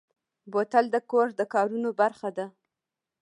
بوتل 0.51 0.85
د 0.91 0.95
کور 1.11 1.27
د 1.39 1.41
کارونو 1.53 1.89
برخه 2.01 2.29
ده. 2.37 2.45